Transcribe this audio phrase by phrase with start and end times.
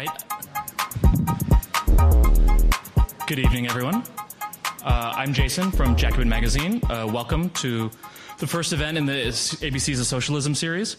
[0.00, 0.24] right.
[3.26, 4.02] Good evening, everyone.
[4.82, 6.80] Uh, I'm Jason from Jacobin Magazine.
[6.84, 7.90] Uh, welcome to
[8.38, 10.96] the first event in the ABCs of Socialism series.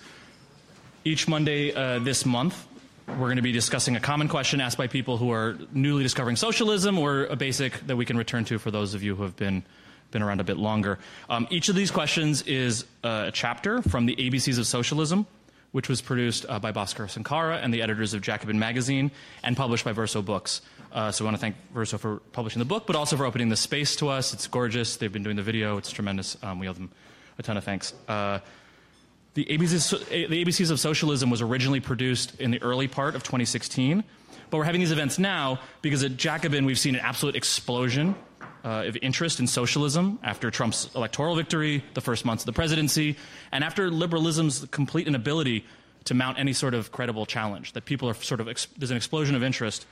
[1.04, 2.68] Each Monday uh, this month,
[3.08, 6.36] we're going to be discussing a common question asked by people who are newly discovering
[6.36, 9.36] socialism or a basic that we can return to for those of you who have
[9.36, 9.64] been
[10.12, 11.00] been around a bit longer.
[11.30, 15.26] Um, each of these questions is a chapter from the ABCs of Socialism,
[15.72, 19.12] which was produced uh, by Bhaskar Sunkara and the editors of Jacobin Magazine
[19.44, 20.62] and published by Verso Books.
[20.92, 23.50] Uh, so I want to thank Verso for publishing the book, but also for opening
[23.50, 24.34] the space to us.
[24.34, 24.98] It's gorgeous.
[24.98, 25.78] They've been doing the video.
[25.78, 26.38] It's tremendous.
[26.44, 26.92] Um, we owe them
[27.38, 27.94] a ton of thanks.
[28.08, 28.40] Uh,
[29.34, 34.04] the ABCs, the ABCs of Socialism was originally produced in the early part of 2016,
[34.50, 38.16] but we're having these events now because at Jacobin we've seen an absolute explosion
[38.64, 43.16] uh, of interest in socialism after Trump's electoral victory, the first months of the presidency,
[43.52, 45.66] and after liberalism's complete inability
[46.06, 47.74] to mount any sort of credible challenge.
[47.74, 49.86] That people are sort of, ex- there's an explosion of interest.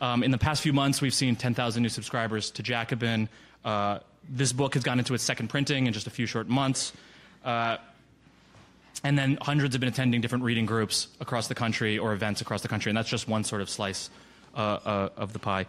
[0.00, 3.28] Um, in the past few months, we've seen 10,000 new subscribers to Jacobin.
[3.64, 3.98] Uh,
[4.28, 6.92] this book has gone into its second printing in just a few short months.
[7.44, 7.76] Uh,
[9.04, 12.62] and then hundreds have been attending different reading groups across the country or events across
[12.62, 14.10] the country, and that's just one sort of slice
[14.54, 15.66] uh, uh, of the pie.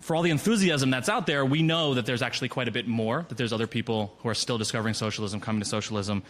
[0.00, 2.88] For all the enthusiasm that's out there, we know that there's actually quite a bit
[2.88, 6.22] more, that there's other people who are still discovering socialism, coming to socialism.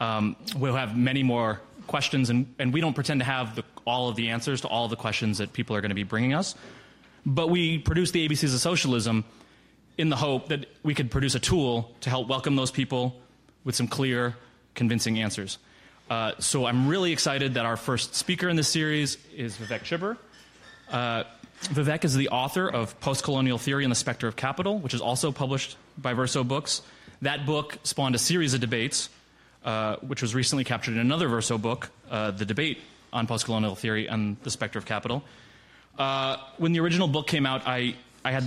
[0.00, 4.08] Um, we'll have many more questions, and, and we don't pretend to have the, all
[4.08, 6.32] of the answers to all of the questions that people are going to be bringing
[6.32, 6.54] us.
[7.26, 9.24] But we produce the ABCs of Socialism
[9.98, 13.20] in the hope that we could produce a tool to help welcome those people
[13.64, 14.36] with some clear,
[14.74, 15.58] convincing answers.
[16.08, 20.16] Uh, so I'm really excited that our first speaker in this series is Vivek Chibber.
[20.90, 21.24] Uh,
[21.62, 25.32] Vivek is the author of Postcolonial Theory and the Specter of Capital, which is also
[25.32, 26.82] published by Verso Books.
[27.22, 29.10] That book spawned a series of debates,
[29.64, 32.78] uh, which was recently captured in another Verso book, uh, The Debate
[33.12, 35.24] on Postcolonial Theory and the Specter of Capital.
[35.98, 38.44] Uh, when the original book came out, I, I had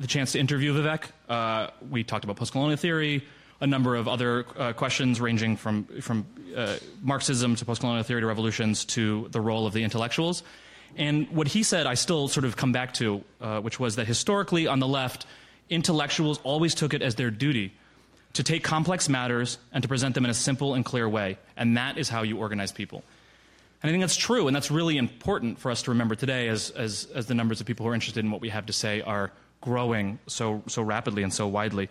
[0.00, 1.04] the chance to interview Vivek.
[1.28, 3.22] Uh, we talked about postcolonial theory,
[3.60, 8.26] a number of other uh, questions ranging from, from uh, Marxism to postcolonial theory to
[8.26, 10.42] revolutions to the role of the intellectuals.
[10.96, 14.06] And what he said, I still sort of come back to, uh, which was that
[14.06, 15.26] historically on the left,
[15.68, 17.72] intellectuals always took it as their duty
[18.34, 21.38] to take complex matters and to present them in a simple and clear way.
[21.56, 23.02] And that is how you organize people.
[23.82, 26.70] And I think that's true, and that's really important for us to remember today as,
[26.70, 29.00] as, as the numbers of people who are interested in what we have to say
[29.00, 31.88] are growing so, so rapidly and so widely.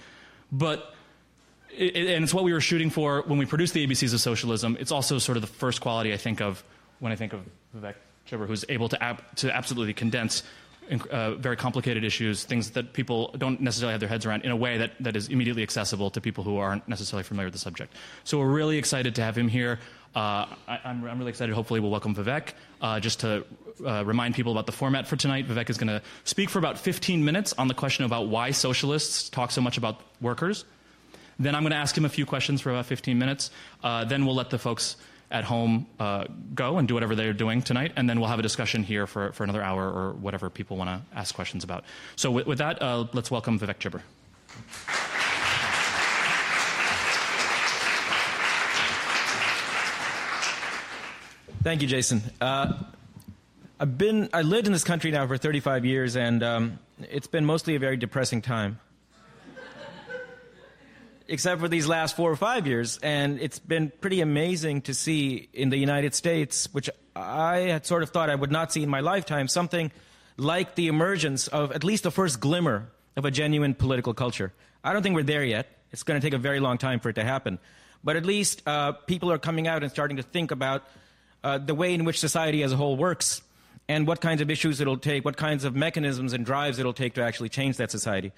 [0.51, 0.93] But
[1.75, 4.77] it, and it's what we were shooting for when we produced the ABCs of Socialism.
[4.79, 6.63] It's also sort of the first quality I think of
[6.99, 7.41] when I think of
[7.75, 7.95] Vivek
[8.29, 10.43] Chibber, who's able to, ab- to absolutely condense
[11.11, 14.55] uh, very complicated issues, things that people don't necessarily have their heads around, in a
[14.55, 17.93] way that, that is immediately accessible to people who aren't necessarily familiar with the subject.
[18.23, 19.79] So we're really excited to have him here.
[20.15, 21.53] Uh, I, am really excited.
[21.53, 22.53] Hopefully, we'll welcome Vivek.
[22.81, 23.45] Uh, just to
[23.85, 26.79] uh, remind people about the format for tonight, Vivek is going to speak for about
[26.79, 30.65] 15 minutes on the question about why socialists talk so much about workers.
[31.37, 33.51] Then I'm going to ask him a few questions for about 15 minutes.
[33.83, 34.97] Uh, then we'll let the folks
[35.31, 36.25] at home uh,
[36.55, 39.31] go and do whatever they're doing tonight, and then we'll have a discussion here for,
[39.33, 41.83] for another hour or whatever people want to ask questions about.
[42.15, 44.01] So, with, with that, uh, let's welcome Vivek Chibber.
[51.61, 52.23] Thank you, Jason.
[52.39, 52.73] Uh,
[53.79, 56.79] I've been I lived in this country now for 35 years, and um,
[57.09, 58.79] it's been mostly a very depressing time
[61.29, 62.97] except for these last four or five years.
[63.01, 68.03] And it's been pretty amazing to see in the United States, which I had sort
[68.03, 69.91] of thought I would not see in my lifetime, something
[70.37, 74.53] like the emergence of at least the first glimmer of a genuine political culture.
[74.83, 75.67] I don't think we're there yet.
[75.91, 77.59] It's going to take a very long time for it to happen.
[78.03, 80.83] But at least uh, people are coming out and starting to think about
[81.43, 83.41] uh, the way in which society as a whole works
[83.87, 87.15] and what kinds of issues it'll take, what kinds of mechanisms and drives it'll take
[87.15, 88.31] to actually change that society.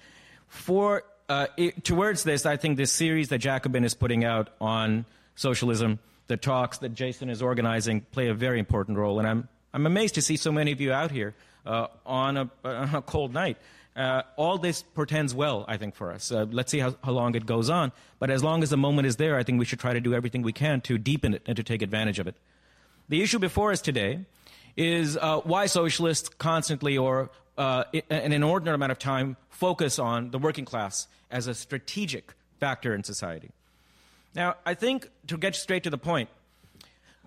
[0.48, 5.06] For uh, it, towards this, I think this series that Jacobin is putting out on
[5.34, 9.18] socialism, the talks that Jason is organizing, play a very important role.
[9.18, 11.34] And I'm, I'm amazed to see so many of you out here
[11.64, 13.56] uh, on, a, on, a, cold night.
[13.96, 16.30] Uh, all this portends well, I think, for us.
[16.30, 17.92] Uh, let's see how, how, long it goes on.
[18.18, 20.12] But as long as the moment is there, I think we should try to do
[20.12, 22.34] everything we can to deepen it and to take advantage of it.
[23.08, 24.26] The issue before us today
[24.76, 30.30] is uh, why socialists constantly or uh, in an inordinate amount of time focus on
[30.30, 33.50] the working class as a strategic factor in society.
[34.34, 36.28] Now, I think to get straight to the point,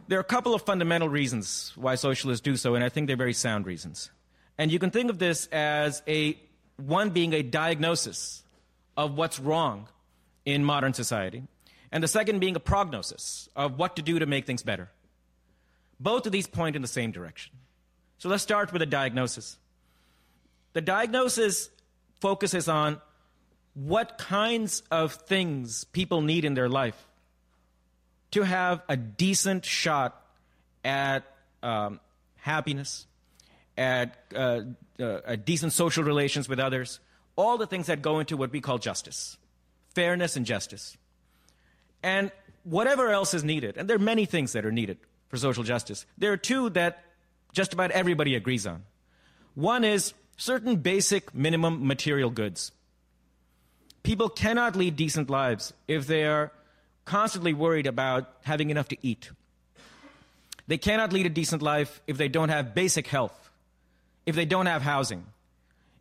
[0.08, 3.18] there are a couple of fundamental reasons why socialists do so, and I think they're
[3.18, 4.12] very sound reasons.
[4.58, 6.38] And you can think of this as a
[6.78, 8.44] one being a diagnosis
[8.96, 9.88] of what's wrong
[10.46, 11.44] in modern society,
[11.92, 14.90] and the second being a prognosis of what to do to make things better.
[16.00, 17.54] Both of these point in the same direction.
[18.18, 19.58] So let's start with a diagnosis.
[20.74, 21.70] The diagnosis
[22.20, 23.02] focuses on
[23.76, 27.08] what kinds of things people need in their life
[28.32, 30.22] to have a decent shot
[30.84, 31.24] at
[31.62, 32.00] um,
[32.38, 33.06] happiness,
[33.78, 34.62] at uh,
[35.00, 37.00] uh, decent social relations with others,
[37.36, 39.38] all the things that go into what we call justice,
[39.94, 40.98] fairness and justice.
[42.02, 42.32] And
[42.64, 46.06] whatever else is needed, and there are many things that are needed for social justice,
[46.18, 47.04] there are two that
[47.52, 48.84] just about everybody agrees on.
[49.54, 52.72] One is certain basic minimum material goods.
[54.06, 56.52] People cannot lead decent lives if they are
[57.06, 59.32] constantly worried about having enough to eat.
[60.68, 63.50] They cannot lead a decent life if they don't have basic health,
[64.28, 65.26] if they don't have housing,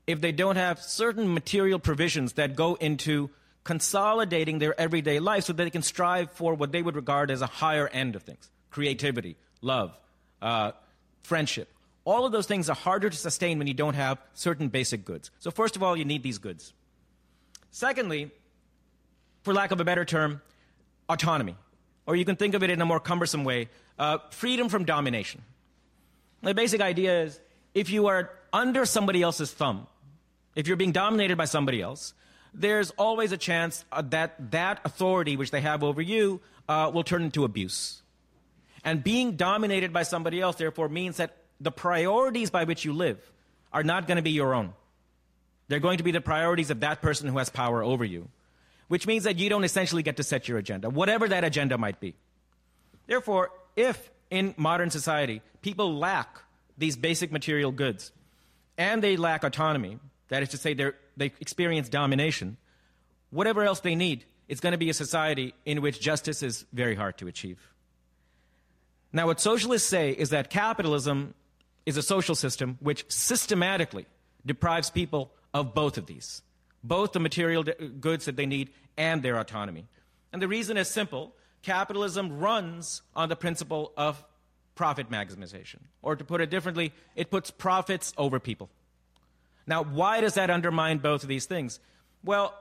[0.07, 3.31] if they don't have certain material provisions that go into
[3.65, 7.41] consolidating their everyday life so that they can strive for what they would regard as
[7.41, 9.97] a higher end of things creativity, love,
[10.43, 10.73] uh,
[11.23, 11.69] friendship.
[12.05, 15.31] All of those things are harder to sustain when you don't have certain basic goods.
[15.39, 16.75] So, first of all, you need these goods.
[17.75, 18.31] Secondly,
[19.43, 20.41] for lack of a better term,
[21.09, 21.57] autonomy.
[22.07, 23.69] Or you can think of it in a more cumbersome way
[23.99, 25.43] uh, freedom from domination.
[26.41, 27.41] The basic idea is
[27.75, 29.89] if you are under somebody else's thumb,
[30.55, 32.15] if you're being dominated by somebody else,
[32.55, 37.03] there's always a chance uh, that that authority which they have over you uh, will
[37.03, 38.03] turn into abuse.
[38.85, 43.19] And being dominated by somebody else, therefore, means that the priorities by which you live
[43.73, 44.75] are not going to be your own.
[45.69, 48.29] They're going to be the priorities of that person who has power over you,
[48.89, 52.01] which means that you don't essentially get to set your agenda, whatever that agenda might
[52.01, 52.15] be.
[53.07, 56.39] Therefore, if in modern society people lack
[56.77, 58.13] these basic material goods
[58.77, 62.57] and they lack autonomy, that is to say, they experience domination,
[63.31, 66.95] whatever else they need, it's going to be a society in which justice is very
[66.95, 67.71] hard to achieve.
[69.13, 71.35] Now, what socialists say is that capitalism
[71.87, 74.07] is a social system which systematically
[74.45, 76.43] deprives people of both of these
[76.87, 77.65] both the material
[77.99, 78.69] goods that they need
[78.99, 79.87] and their autonomy.
[80.35, 84.23] And the reason is simple capitalism runs on the principle of
[84.75, 85.79] profit maximization.
[86.03, 88.69] Or to put it differently, it puts profits over people.
[89.67, 91.81] Now, why does that undermine both of these things?
[92.23, 92.53] Well,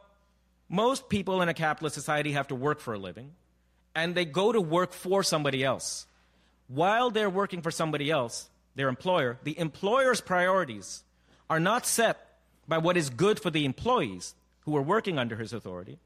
[0.69, 3.31] most people in a capitalist society have to work for a living,
[3.93, 6.07] and they go to work for somebody else
[6.67, 11.03] while they're working for somebody else, their employer, the employer's priorities
[11.49, 12.22] are not set
[12.67, 15.99] by what is good for the employees who are working under his authority.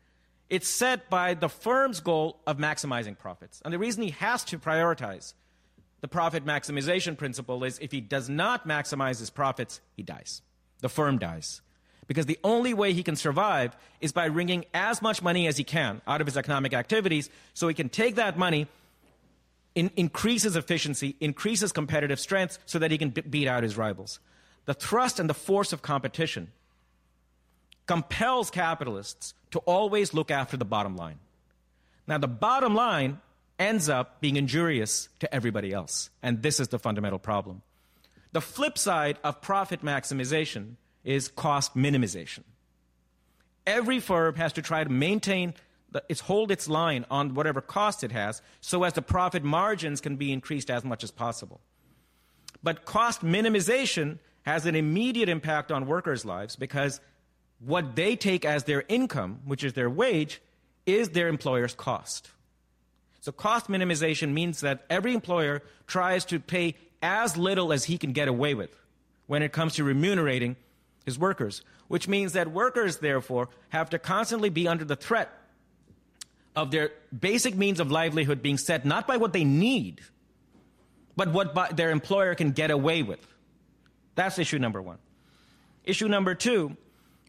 [0.49, 3.61] It's set by the firm's goal of maximizing profits.
[3.65, 5.33] And the reason he has to prioritize
[6.01, 10.41] the profit maximization principle is if he does not maximize his profits, he dies.
[10.79, 11.61] The firm dies.
[12.07, 15.63] Because the only way he can survive is by wringing as much money as he
[15.63, 18.67] can out of his economic activities so he can take that money
[19.75, 24.19] in, increases efficiency, increases competitive strength so that he can b- beat out his rivals.
[24.67, 26.51] The thrust and the force of competition
[27.87, 31.19] compels capitalists to always look after the bottom line.
[32.05, 33.19] Now, the bottom line
[33.57, 37.61] ends up being injurious to everybody else, and this is the fundamental problem.
[38.33, 40.75] The flip side of profit maximization
[41.05, 42.43] is cost minimization.
[43.65, 45.53] Every firm has to try to maintain
[46.09, 50.17] it's hold its line on whatever cost it has so as the profit margins can
[50.17, 51.61] be increased as much as possible.
[52.61, 57.01] But cost minimization has an immediate impact on workers' lives because
[57.59, 60.41] what they take as their income, which is their wage,
[60.85, 62.31] is their employer's cost.
[63.19, 68.13] So cost minimization means that every employer tries to pay as little as he can
[68.13, 68.73] get away with
[69.25, 70.55] when it comes to remunerating
[71.03, 75.29] his workers, which means that workers, therefore, have to constantly be under the threat
[76.55, 79.99] of their basic means of livelihood being set not by what they need,
[81.17, 83.19] but what their employer can get away with.
[84.17, 84.97] That's issue number one.
[85.83, 86.75] Issue number two,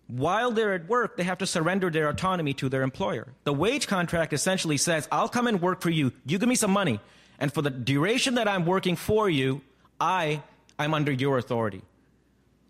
[0.08, 3.28] while they're at work, they have to surrender their autonomy to their employer.
[3.44, 6.70] The wage contract essentially says, I'll come and work for you, you give me some
[6.70, 6.98] money,
[7.38, 9.60] and for the duration that I'm working for you,
[10.00, 10.42] I
[10.78, 11.82] am under your authority.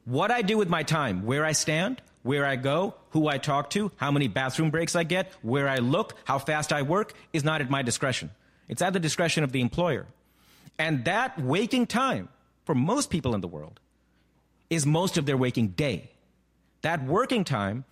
[0.04, 3.70] What I do with my time, where I stand, where I go, who I talk
[3.70, 7.44] to, how many bathroom breaks I get, where I look, how fast I work is
[7.44, 8.30] not at my discretion.
[8.68, 10.06] It's at the discretion of the employer.
[10.76, 12.30] And that waking time,
[12.64, 13.78] for most people in the world,
[14.70, 16.10] is most of their waking day.
[16.82, 17.84] That working time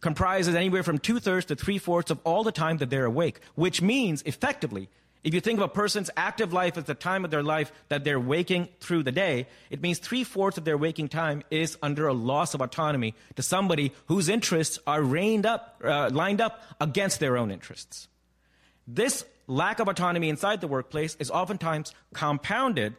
[0.00, 3.40] comprises anywhere from two thirds to three fourths of all the time that they're awake,
[3.54, 4.88] which means effectively
[5.26, 8.04] if you think of a person's active life as the time of their life that
[8.04, 12.06] they're waking through the day, it means three fourths of their waking time is under
[12.06, 17.18] a loss of autonomy to somebody whose interests are reined up, uh, lined up against
[17.18, 18.06] their own interests.
[18.86, 22.94] This lack of autonomy inside the workplace is oftentimes compounded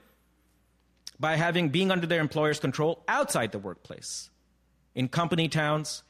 [1.20, 4.30] by having being under their employer's control outside the workplace,
[4.96, 6.04] in company towns,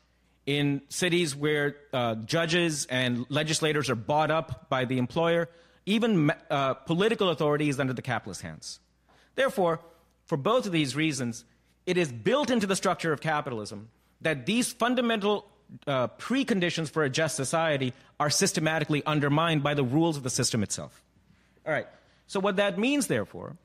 [0.45, 5.49] in cities where uh, judges and legislators are bought up by the employer,
[5.85, 8.79] even uh, political authority is under the capitalist hands.
[9.35, 9.79] Therefore,
[10.25, 11.45] for both of these reasons,
[11.85, 13.89] it is built into the structure of capitalism
[14.21, 15.45] that these fundamental
[15.85, 20.63] uh, preconditions for a just society are systematically undermined by the rules of the system
[20.63, 21.03] itself.
[21.65, 21.87] All right.
[22.27, 23.55] So, what that means, therefore,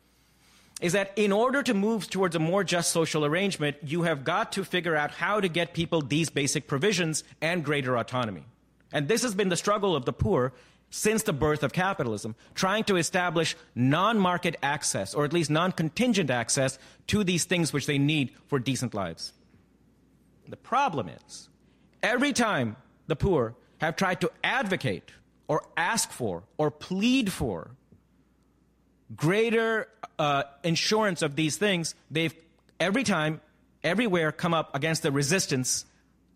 [0.82, 4.52] is that in order to move towards a more just social arrangement, you have got
[4.52, 8.44] to figure out how to get people these basic provisions and greater autonomy.
[8.92, 10.52] And this has been the struggle of the poor
[10.90, 15.70] since the birth of capitalism, trying to establish non market access, or at least non
[15.72, 19.32] contingent access, to these things which they need for decent lives.
[20.48, 21.48] The problem is,
[22.02, 25.12] every time the poor have tried to advocate
[25.46, 27.70] or ask for or plead for
[29.16, 29.88] greater
[30.19, 32.35] uh, insurance of these things, they've
[32.78, 33.40] every time,
[33.83, 35.85] everywhere come up against the resistance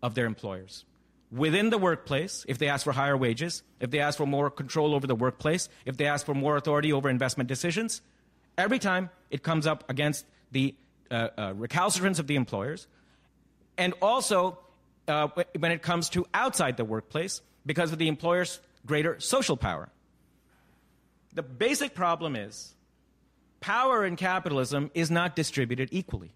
[0.01, 0.85] of their employers
[1.31, 4.93] within the workplace, if they ask for higher wages, if they ask for more control
[4.93, 8.01] over the workplace, if they ask for more authority over investment decisions,
[8.57, 10.73] every time it comes up against the
[11.11, 12.87] uh, uh, recalcitrance of the employers.
[13.77, 14.57] And also
[15.07, 19.89] uh, when it comes to outside the workplace, because of the employer's greater social power.
[21.37, 22.73] The basic problem is
[23.59, 26.33] power in capitalism is not distributed equally.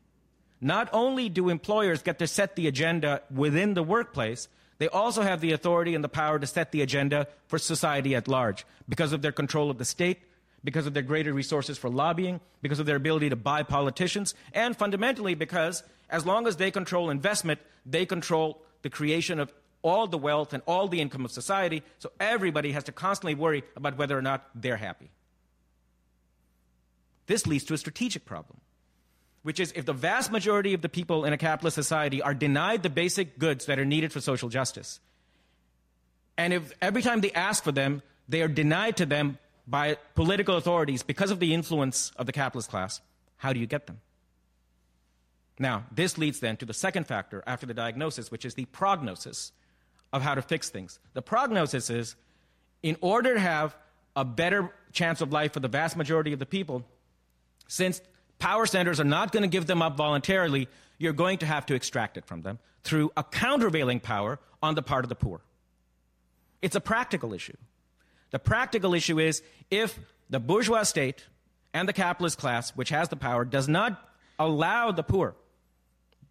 [0.61, 5.41] Not only do employers get to set the agenda within the workplace, they also have
[5.41, 9.23] the authority and the power to set the agenda for society at large because of
[9.23, 10.19] their control of the state,
[10.63, 14.77] because of their greater resources for lobbying, because of their ability to buy politicians, and
[14.77, 15.81] fundamentally because
[16.11, 20.63] as long as they control investment, they control the creation of all the wealth and
[20.65, 24.47] all the income of society, so everybody has to constantly worry about whether or not
[24.55, 25.09] they're happy.
[27.27, 28.59] This leads to a strategic problem
[29.43, 32.83] which is if the vast majority of the people in a capitalist society are denied
[32.83, 34.99] the basic goods that are needed for social justice,
[36.37, 40.57] and if every time they ask for them, they are denied to them by political
[40.57, 43.01] authorities because of the influence of the capitalist class,
[43.37, 43.99] how do you get them?
[45.59, 49.51] Now, this leads then to the second factor after the diagnosis, which is the prognosis
[50.13, 50.99] of how to fix things.
[51.13, 52.15] The prognosis is
[52.83, 53.75] in order to have
[54.15, 56.83] a better chance of life for the vast majority of the people,
[57.67, 58.01] since
[58.39, 60.67] power centers are not going to give them up voluntarily.
[60.97, 64.81] You're going to have to extract it from them through a countervailing power on the
[64.81, 65.41] part of the poor.
[66.61, 67.55] It's a practical issue.
[68.31, 69.97] The practical issue is if
[70.29, 71.25] the bourgeois state
[71.73, 75.35] and the capitalist class, which has the power, does not allow the poor,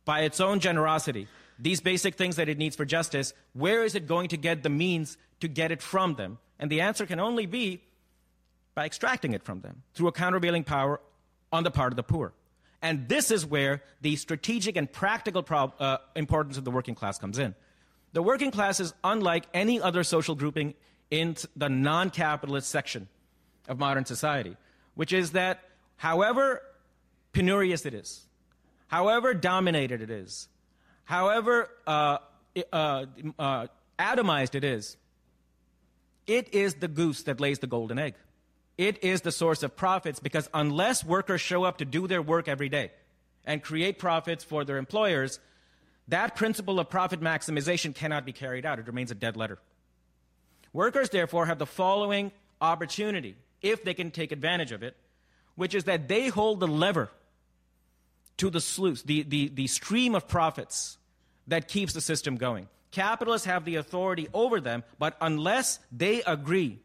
[0.05, 1.29] by its own generosity,
[1.61, 4.71] these basic things that it needs for justice, where is it going to get the
[4.71, 6.39] means to get it from them?
[6.59, 7.83] And the answer can only be
[8.75, 11.01] by extracting it from them through a countervailing power
[11.53, 12.33] on the part of the poor.
[12.83, 17.39] And this is where the strategic and practical uh, importance of the working class comes
[17.39, 17.55] in.
[18.13, 20.75] The working class is unlike any other social grouping
[21.11, 23.09] in the non capitalist section
[23.69, 24.57] of modern society,
[24.95, 25.61] which is that
[25.97, 26.63] however
[27.33, 28.27] penurious it is,
[28.89, 30.49] however dominated it is,
[31.11, 32.19] however uh,
[32.73, 33.67] uh, uh,
[33.99, 34.97] atomized it is,
[36.29, 38.15] it is the goose that lays the golden egg.
[38.79, 42.47] It is the source of profits because unless workers show up to do their work
[42.47, 42.93] every day
[43.45, 45.41] and create profits for their employers,
[46.07, 48.79] that principle of profit maximization cannot be carried out.
[48.79, 49.59] It remains a dead letter.
[50.73, 54.97] Workers, therefore, have the following opportunity, if they can take advantage of it,
[55.57, 57.11] which is that they hold the lever
[58.37, 60.97] to the sluice, the, the, the stream of profits
[61.51, 62.69] that keeps the system going.
[62.91, 66.81] Capitalists have the authority over them, but unless they agree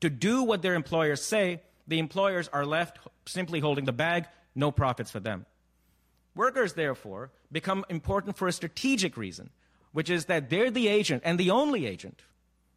[0.00, 4.70] to do what their employers say, the employers are left simply holding the bag, no
[4.70, 5.46] profits for them.
[6.34, 9.50] Workers, therefore, become important for a strategic reason,
[9.92, 12.22] which is that they're the agent and the only agent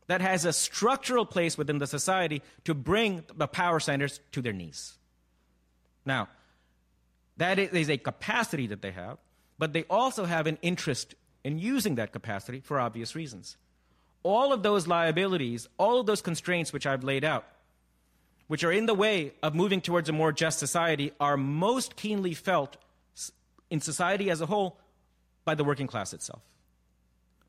[0.07, 4.53] that has a structural place within the society to bring the power centers to their
[4.53, 4.97] knees.
[6.05, 6.29] Now,
[7.37, 9.17] that is a capacity that they have,
[9.59, 13.57] but they also have an interest in using that capacity for obvious reasons
[14.23, 17.45] all of those liabilities, all of those constraints which I've laid out,
[18.47, 22.33] which are in the way of moving towards a more just society, are most keenly
[22.33, 22.77] felt
[23.69, 24.77] in society as a whole
[25.45, 26.41] by the working class itself.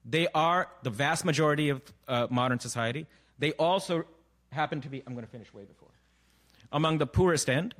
[0.04, 3.06] They are the vast majority of uh, modern society.
[3.38, 4.04] They also
[4.50, 5.90] happen to be, I'm going to finish way before,
[6.72, 7.74] among the poorest end.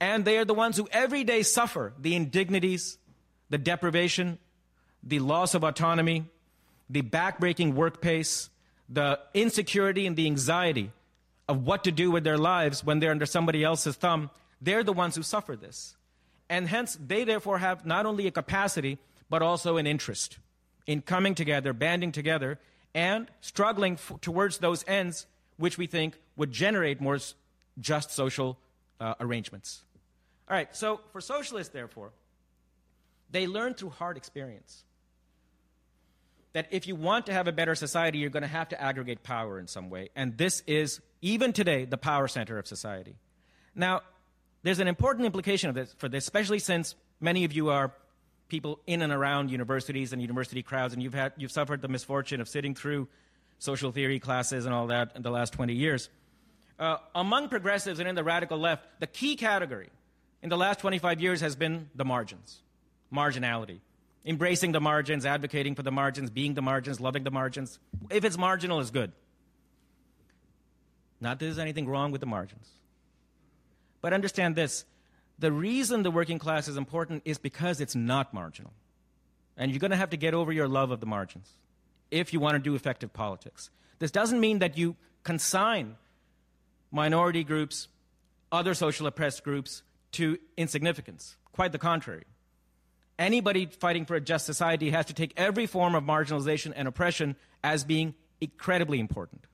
[0.00, 2.98] And they are the ones who every day suffer the indignities,
[3.50, 4.38] the deprivation,
[5.02, 6.24] the loss of autonomy,
[6.88, 8.50] the backbreaking work pace,
[8.88, 10.92] the insecurity and the anxiety
[11.48, 14.30] of what to do with their lives when they're under somebody else's thumb,
[14.60, 15.96] they're the ones who suffer this.
[16.48, 20.38] And hence, they therefore have not only a capacity, but also an interest
[20.86, 22.58] in coming together, banding together,
[22.94, 27.34] and struggling f- towards those ends which we think would generate more s-
[27.80, 28.58] just social
[29.00, 29.82] uh, arrangements.
[30.48, 32.10] All right, so for socialists, therefore,
[33.30, 34.84] they learn through hard experience
[36.52, 39.22] that if you want to have a better society, you're going to have to aggregate
[39.22, 40.10] power in some way.
[40.14, 43.16] And this is, even today, the power center of society.
[43.74, 44.02] Now,
[44.62, 47.92] there's an important implication of this, for this, especially since many of you are
[48.48, 52.40] people in and around universities and university crowds, and you've, had, you've suffered the misfortune
[52.40, 53.08] of sitting through
[53.58, 56.10] social theory classes and all that in the last 20 years.
[56.78, 59.88] Uh, among progressives and in the radical left, the key category
[60.42, 62.60] in the last 25 years has been the margins,
[63.12, 63.80] marginality
[64.24, 67.78] embracing the margins, advocating for the margins, being the margins, loving the margins.
[68.10, 69.12] If it's marginal, it's good.
[71.20, 72.68] Not that there's anything wrong with the margins.
[74.00, 74.84] But understand this
[75.38, 78.72] the reason the working class is important is because it's not marginal.
[79.56, 81.50] And you're going to have to get over your love of the margins
[82.10, 83.70] if you want to do effective politics.
[83.98, 85.96] This doesn't mean that you consign
[86.90, 87.88] minority groups,
[88.50, 91.36] other social oppressed groups to insignificance.
[91.52, 92.24] Quite the contrary
[93.18, 97.36] anybody fighting for a just society has to take every form of marginalization and oppression
[97.62, 99.46] as being incredibly important.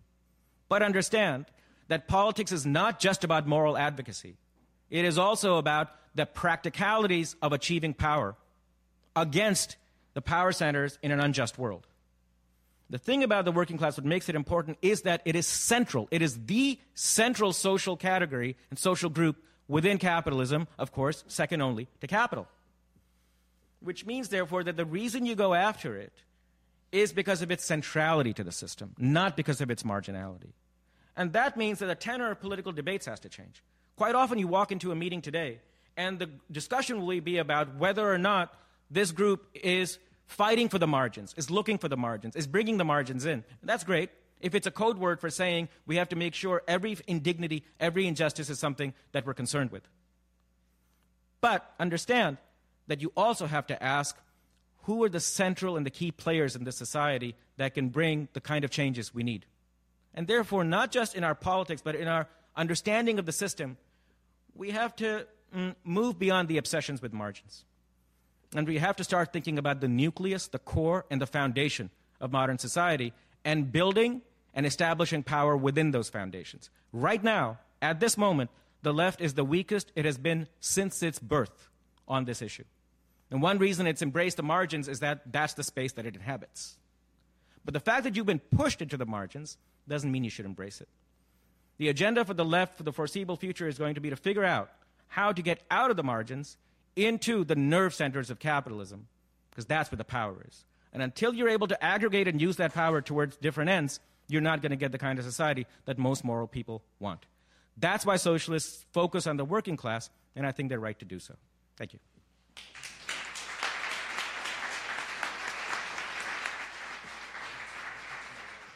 [0.69, 1.47] But understand
[1.89, 4.37] that politics is not just about moral advocacy,
[4.91, 8.35] it is also about the practicalities of achieving power
[9.15, 9.77] against
[10.15, 11.87] the power centers in an unjust world.
[12.91, 16.09] The thing about the working class, what makes it important, is that it is central.
[16.11, 19.37] It is the central social category and social group
[19.69, 22.49] within capitalism, of course, second only to capital.
[23.81, 26.13] Which means, therefore, that the reason you go after it
[26.91, 30.53] is because of its centrality to the system, not because of its marginality.
[31.17, 33.63] And that means that the tenor of political debates has to change.
[33.97, 35.61] Quite often, you walk into a meeting today,
[35.97, 38.55] and the discussion will be about whether or not
[38.91, 42.85] this group is fighting for the margins, is looking for the margins, is bringing the
[42.85, 43.45] margins in.
[43.63, 44.11] That's great.
[44.41, 48.07] If it's a code word for saying we have to make sure every indignity, every
[48.07, 49.83] injustice is something that we're concerned with.
[51.41, 52.39] But understand
[52.89, 54.17] that you also have to ask
[54.83, 58.41] who are the central and the key players in this society that can bring the
[58.41, 59.47] kind of changes we need.
[60.15, 63.77] And therefore, not just in our politics, but in our understanding of the system,
[64.55, 67.65] we have to mm, move beyond the obsessions with margins.
[68.55, 72.33] And we have to start thinking about the nucleus, the core, and the foundation of
[72.33, 73.13] modern society
[73.45, 74.23] and building
[74.55, 76.71] and establishing power within those foundations.
[76.93, 78.51] Right now, at this moment,
[78.83, 81.69] the left is the weakest it has been since its birth
[82.07, 82.65] on this issue.
[83.31, 86.77] And one reason it's embraced the margins is that that's the space that it inhabits.
[87.65, 90.81] But the fact that you've been pushed into the margins doesn't mean you should embrace
[90.81, 90.89] it.
[91.77, 94.45] The agenda for the left for the foreseeable future is going to be to figure
[94.45, 94.71] out
[95.09, 96.57] how to get out of the margins
[96.97, 99.07] into the nerve centers of capitalism,
[99.51, 100.65] because that's where the power is.
[100.93, 104.63] And until you're able to aggregate and use that power towards different ends, you're not
[104.63, 107.27] going to get the kind of society that most moral people want.
[107.77, 111.19] That's why socialists focus on the working class, and I think they're right to do
[111.19, 111.35] so.
[111.77, 112.01] Thank you.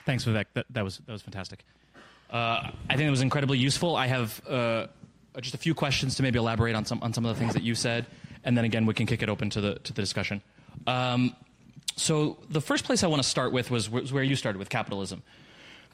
[0.05, 0.47] Thanks, Vivek.
[0.55, 1.65] That, that was that was fantastic.
[2.31, 3.95] Uh, I think it was incredibly useful.
[3.95, 4.87] I have uh,
[5.41, 7.63] just a few questions to maybe elaborate on some on some of the things that
[7.63, 8.07] you said,
[8.45, 10.43] and then again we can kick it open to the to the discussion.
[10.87, 11.37] Um,
[11.97, 14.71] so the first place I want to start with was, was where you started with
[14.71, 15.23] capitalism.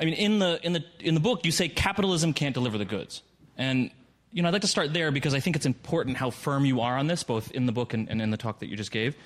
[0.00, 2.84] I mean, in the in the in the book, you say capitalism can't deliver the
[2.84, 3.22] goods,
[3.56, 3.90] and
[4.32, 6.80] you know I'd like to start there because I think it's important how firm you
[6.80, 8.92] are on this, both in the book and, and in the talk that you just
[8.92, 9.16] gave.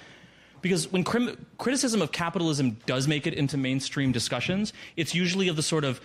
[0.62, 5.56] Because when crim- criticism of capitalism does make it into mainstream discussions, it's usually of
[5.56, 6.00] the sort of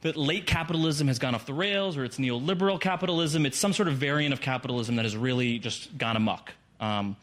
[0.00, 3.44] that late capitalism has gone off the rails or it's neoliberal capitalism.
[3.44, 6.52] It's some sort of variant of capitalism that has really just gone amok.
[6.80, 7.16] Um,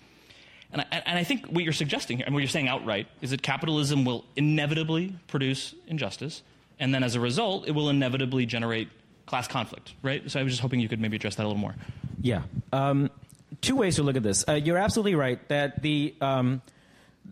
[0.71, 3.31] and, I, and I think what you're suggesting here, and what you're saying outright, is
[3.31, 6.43] that capitalism will inevitably produce injustice,
[6.79, 8.89] and then as a result, it will inevitably generate
[9.25, 10.29] class conflict, right?
[10.29, 11.75] So I was just hoping you could maybe address that a little more.
[12.21, 12.43] Yeah.
[12.73, 13.09] Um,
[13.61, 14.43] two ways to look at this.
[14.47, 16.61] Uh, you're absolutely right that the um,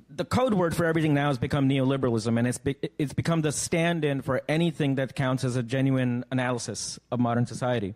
[0.10, 3.52] the code word for everything now has become neoliberalism, and it's be, it's become the
[3.52, 7.96] stand-in for anything that counts as a genuine analysis of modern society.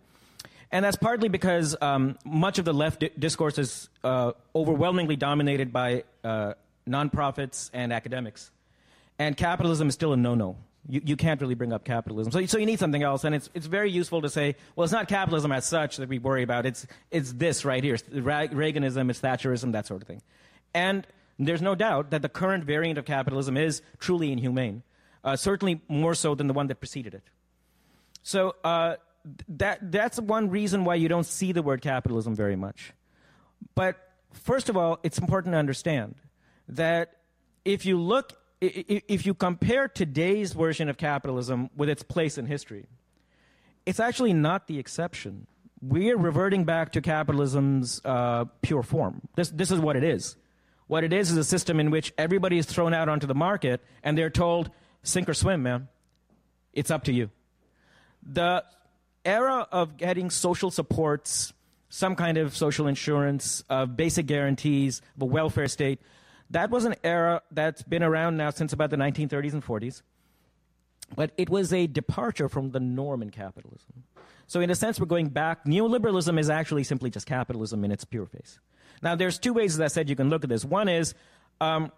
[0.70, 5.72] And that's partly because um, much of the left di- discourse is uh, overwhelmingly dominated
[5.72, 6.54] by uh,
[6.88, 8.50] nonprofits and academics,
[9.18, 10.56] and capitalism is still a no-no.
[10.88, 13.24] You, you can't really bring up capitalism, so, so you need something else.
[13.24, 16.18] And it's it's very useful to say, well, it's not capitalism as such that we
[16.18, 16.66] worry about.
[16.66, 20.22] It's it's this right here, it's Reaganism, it's Thatcherism, that sort of thing,
[20.74, 21.06] and
[21.38, 24.82] there's no doubt that the current variant of capitalism is truly inhumane,
[25.22, 27.22] uh, certainly more so than the one that preceded it.
[28.22, 28.96] So uh,
[29.48, 32.92] that, that's one reason why you don't see the word capitalism very much.
[33.74, 33.96] But
[34.32, 36.16] first of all, it's important to understand
[36.68, 37.12] that
[37.64, 42.86] if you look, if you compare today's version of capitalism with its place in history,
[43.86, 45.46] it's actually not the exception.
[45.80, 49.22] We're reverting back to capitalism's uh, pure form.
[49.36, 50.36] This, this is what it is.
[50.88, 53.84] What it is is a system in which everybody is thrown out onto the market
[54.02, 54.70] and they're told,
[55.02, 55.88] sink or swim, man.
[56.72, 57.30] It's up to you.
[58.22, 58.64] The
[59.24, 61.52] era of getting social supports,
[61.90, 66.00] some kind of social insurance, of basic guarantees, of a welfare state,
[66.50, 70.02] that was an era that's been around now since about the 1930s and 40s.
[71.14, 74.04] But it was a departure from the norm in capitalism.
[74.46, 75.64] So, in a sense, we're going back.
[75.66, 78.58] Neoliberalism is actually simply just capitalism in its pure face.
[79.02, 80.64] Now, there's two ways, as I said, you can look at this.
[80.64, 81.14] One is
[81.60, 81.92] um,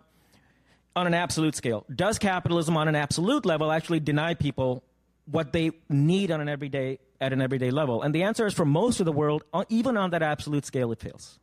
[0.94, 1.84] on an absolute scale.
[1.94, 4.82] Does capitalism, on an absolute level, actually deny people
[5.30, 8.02] what they need on an everyday at an everyday level?
[8.02, 11.00] And the answer is, for most of the world, even on that absolute scale, it
[11.00, 11.38] fails.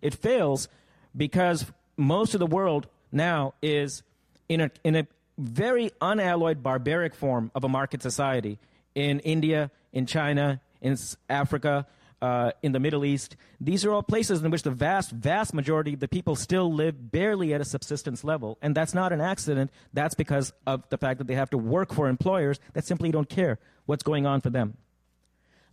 [0.00, 0.68] It fails
[1.16, 4.02] because most of the world now is
[4.48, 5.06] in a, in a
[5.38, 8.58] very unalloyed, barbaric form of a market society
[8.94, 10.96] in India, in China, in
[11.28, 11.86] Africa,
[12.22, 13.36] uh, in the Middle East.
[13.60, 17.10] These are all places in which the vast, vast majority of the people still live
[17.10, 18.56] barely at a subsistence level.
[18.62, 19.72] And that's not an accident.
[19.92, 23.28] That's because of the fact that they have to work for employers that simply don't
[23.28, 24.78] care what's going on for them.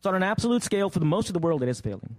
[0.01, 2.15] So, on an absolute scale, for the most of the world, it is failing.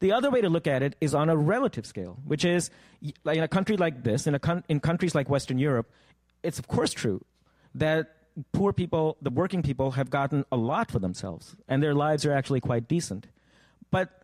[0.00, 3.42] The other way to look at it is on a relative scale, which is in
[3.42, 5.90] a country like this, in, con- in countries like Western Europe,
[6.42, 7.24] it's of course true
[7.74, 8.16] that
[8.52, 12.32] poor people, the working people, have gotten a lot for themselves, and their lives are
[12.32, 13.28] actually quite decent.
[13.90, 14.22] But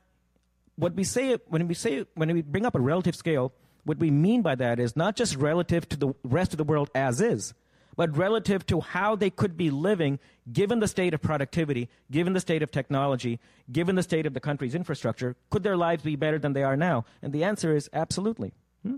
[0.77, 3.53] what we say when we say when we bring up a relative scale,
[3.85, 6.91] what we mean by that is not just relative to the rest of the world
[6.95, 7.55] as is,
[7.97, 10.19] but relative to how they could be living
[10.53, 13.41] given the state of productivity, given the state of technology,
[13.73, 15.35] given the state of the country's infrastructure.
[15.51, 17.05] Could their lives be better than they are now?
[17.23, 18.53] And the answer is absolutely.
[18.83, 18.97] Hmm?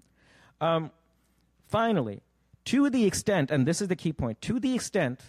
[0.61, 0.91] Um,
[1.69, 2.23] finally,
[2.67, 5.21] to the extent, and this is the key point, to the extent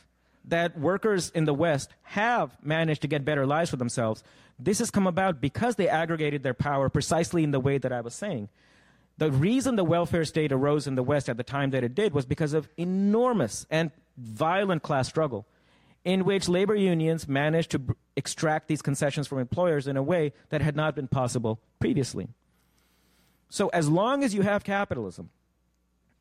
[0.46, 4.24] that workers in the West have managed to get better lives for themselves,
[4.58, 8.02] this has come about because they aggregated their power precisely in the way that I
[8.02, 8.50] was saying.
[9.18, 12.14] The reason the welfare state arose in the West at the time that it did
[12.14, 15.46] was because of enormous and violent class struggle,
[16.06, 20.62] in which labor unions managed to extract these concessions from employers in a way that
[20.62, 22.30] had not been possible previously.
[23.50, 25.30] So, as long as you have capitalism,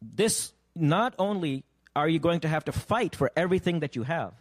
[0.03, 1.65] this not only
[1.99, 4.33] are you going to have to fight for everything that you have,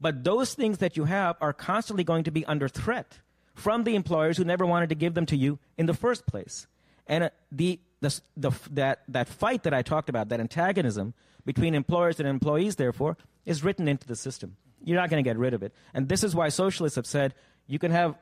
[0.00, 3.20] but those things that you have are constantly going to be under threat
[3.54, 6.66] from the employers who never wanted to give them to you in the first place.
[7.06, 11.74] And uh, the the, the, that, that fight that I talked about, that antagonism between
[11.74, 14.56] employers and employees, therefore, is written into the system.
[14.84, 15.72] You're not going to get rid of it.
[15.94, 17.34] And this is why socialists have said
[17.66, 18.14] you can have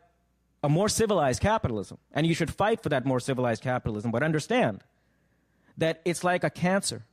[0.62, 4.10] a more civilized capitalism, and you should fight for that more civilized capitalism.
[4.10, 4.82] But understand
[5.76, 7.04] that it's like a cancer.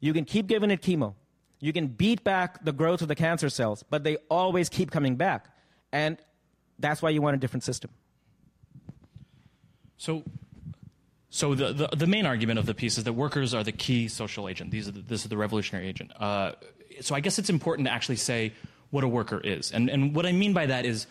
[0.00, 1.14] You can keep giving it chemo,
[1.60, 5.16] you can beat back the growth of the cancer cells, but they always keep coming
[5.16, 5.48] back.
[5.92, 6.18] And
[6.78, 7.90] that's why you want a different system.
[9.96, 10.22] So,
[11.30, 14.08] so the, the, the, main argument of the piece is that workers are the key
[14.08, 14.70] social agent.
[14.70, 16.12] These are the, this is the revolutionary agent.
[16.20, 16.52] Uh,
[17.00, 18.52] so I guess it's important to actually say
[18.90, 19.72] what a worker is.
[19.72, 21.06] And, and what I mean by that is,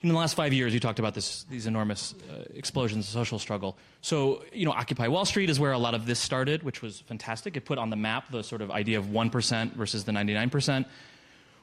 [0.00, 3.38] in the last five years, you talked about this, these enormous uh, explosions of social
[3.38, 3.76] struggle.
[4.00, 7.00] So, you know, Occupy Wall Street is where a lot of this started, which was
[7.00, 7.56] fantastic.
[7.56, 10.86] It put on the map the sort of idea of 1% versus the 99%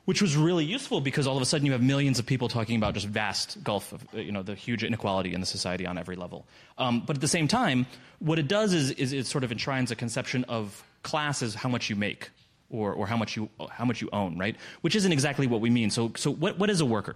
[0.06, 2.78] which was really useful because all of a sudden you have millions of people talking
[2.78, 6.16] about just vast gulf of you know the huge inequality in the society on every
[6.16, 6.46] level.
[6.78, 7.88] Um, but at the same time,
[8.20, 11.70] what it does is, is it sort of enshrines a conception of class as how
[11.70, 12.30] much you make
[12.70, 14.56] or, or how much you how much you own, right?
[14.82, 15.90] Which isn't exactly what we mean.
[15.90, 17.16] So so what what is a worker?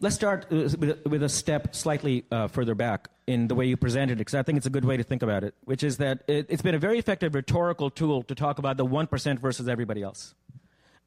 [0.00, 0.68] Let's start uh,
[1.06, 4.44] with a step slightly uh, further back in the way you presented it, because I
[4.44, 6.76] think it's a good way to think about it, which is that it, has been
[6.76, 10.34] a very effective rhetorical tool to talk about the 1% versus everybody else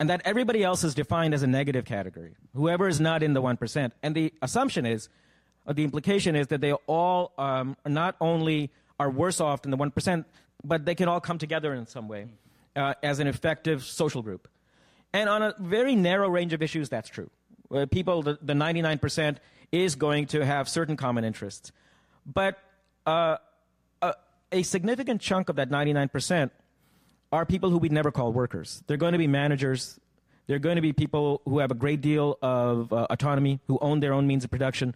[0.01, 3.41] and that everybody else is defined as a negative category, whoever is not in the
[3.41, 3.91] 1%.
[4.03, 5.07] And the assumption is,
[5.65, 9.77] or the implication is that they all um, not only are worse off than the
[9.77, 10.25] 1%,
[10.65, 12.27] but they can all come together in some way
[12.75, 14.49] uh, as an effective social group.
[15.13, 17.29] And on a very narrow range of issues, that's true.
[17.73, 19.37] Uh, people, the, the 99%
[19.71, 21.71] is going to have certain common interests.
[22.25, 22.59] But
[23.05, 23.37] uh,
[24.01, 24.13] a,
[24.51, 26.51] a significant chunk of that 99%
[27.31, 28.83] are people who we'd never call workers.
[28.87, 29.99] They're going to be managers.
[30.47, 34.01] They're going to be people who have a great deal of uh, autonomy, who own
[34.01, 34.95] their own means of production.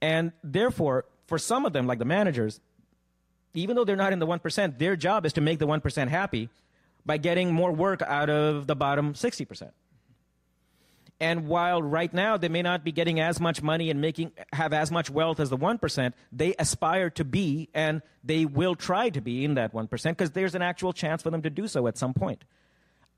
[0.00, 2.60] And therefore, for some of them, like the managers,
[3.52, 6.48] even though they're not in the 1%, their job is to make the 1% happy
[7.04, 9.70] by getting more work out of the bottom 60%.
[11.20, 14.72] And while right now they may not be getting as much money and making have
[14.72, 19.20] as much wealth as the 1%, they aspire to be and they will try to
[19.20, 21.98] be in that 1% because there's an actual chance for them to do so at
[21.98, 22.44] some point.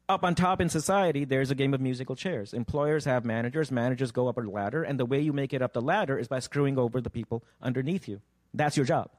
[0.09, 2.53] Up on top in society, there's a game of musical chairs.
[2.53, 5.73] Employers have managers, managers go up a ladder, and the way you make it up
[5.73, 8.21] the ladder is by screwing over the people underneath you.
[8.53, 9.11] That's your job.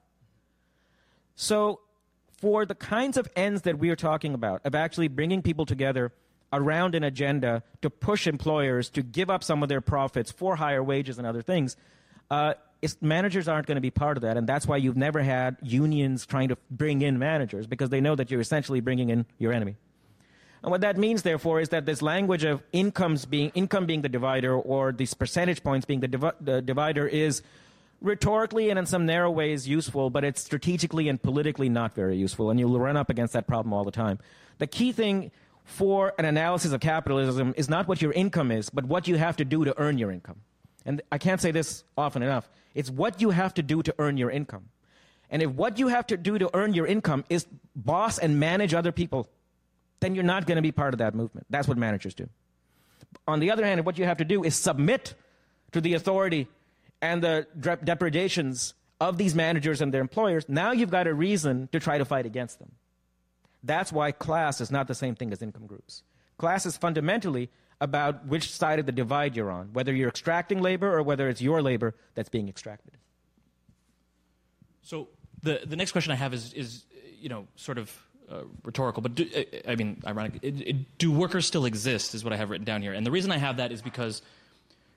[1.34, 1.80] So,
[2.36, 6.12] for the kinds of ends that we are talking about, of actually bringing people together
[6.52, 10.82] around an agenda to push employers to give up some of their profits for higher
[10.82, 11.76] wages and other things,
[12.30, 12.54] uh,
[13.00, 14.36] managers aren't going to be part of that.
[14.36, 18.14] And that's why you've never had unions trying to bring in managers, because they know
[18.14, 19.76] that you're essentially bringing in your enemy.
[20.62, 24.08] And what that means, therefore, is that this language of incomes being income being the
[24.08, 27.42] divider or these percentage points being the, div- the divider is
[28.00, 32.50] rhetorically and in some narrow ways useful, but it's strategically and politically not very useful.
[32.50, 34.18] And you'll run up against that problem all the time.
[34.58, 35.32] The key thing
[35.64, 39.36] for an analysis of capitalism is not what your income is, but what you have
[39.36, 40.40] to do to earn your income.
[40.84, 42.50] And I can't say this often enough.
[42.74, 44.68] It's what you have to do to earn your income.
[45.30, 48.74] And if what you have to do to earn your income is boss and manage
[48.74, 49.28] other people,
[50.00, 51.46] then you're not going to be part of that movement.
[51.48, 52.28] That's what managers do.
[53.26, 55.14] On the other hand, what you have to do is submit
[55.72, 56.48] to the authority
[57.00, 57.46] and the
[57.84, 60.48] depredations of these managers and their employers.
[60.48, 62.72] Now you've got a reason to try to fight against them.
[63.62, 66.02] That's why class is not the same thing as income groups.
[66.38, 70.92] Class is fundamentally about which side of the divide you're on, whether you're extracting labor
[70.92, 72.96] or whether it's your labor that's being extracted.
[74.82, 75.08] So
[75.42, 76.84] the, the next question I have is, is
[77.20, 77.92] you know, sort of
[78.30, 79.28] uh, rhetorical, but do,
[79.66, 80.38] I mean, ironic.
[80.42, 82.14] It, it, do workers still exist?
[82.14, 82.92] Is what I have written down here.
[82.92, 84.22] And the reason I have that is because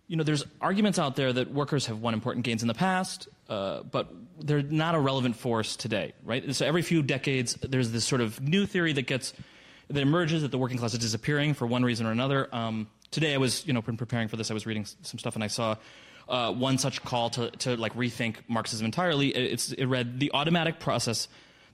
[0.08, 3.28] you know, there's arguments out there that workers have won important gains in the past,
[3.50, 6.54] uh, but they're not a relevant force today, right?
[6.56, 9.34] So every few decades, there's this sort of new theory that gets
[9.88, 12.50] that emerges that the working class is disappearing for one reason or another.
[12.52, 15.44] Um, today, I was, you know, preparing for this, I was reading some stuff and
[15.44, 15.76] I saw
[16.28, 19.30] uh, one such call to, to like rethink Marxism entirely.
[19.30, 21.28] It's, it read the automatic process.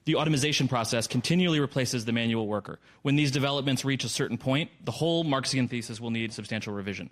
[0.04, 2.80] The automation process continually replaces the manual worker.
[3.02, 7.10] When these developments reach a certain point, the whole Marxian thesis will need substantial revision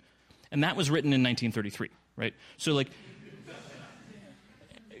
[0.52, 2.34] and that was written in 1933, right?
[2.56, 2.90] So like.